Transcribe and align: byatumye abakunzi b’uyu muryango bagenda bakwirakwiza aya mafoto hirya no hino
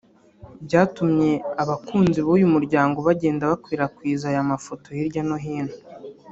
byatumye 0.65 1.29
abakunzi 1.61 2.19
b’uyu 2.25 2.47
muryango 2.53 2.97
bagenda 3.07 3.49
bakwirakwiza 3.51 4.23
aya 4.31 4.49
mafoto 4.51 4.85
hirya 4.97 5.21
no 5.29 5.37
hino 5.43 5.75